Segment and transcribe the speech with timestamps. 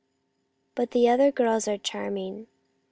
[0.73, 2.47] But the other girls are charming.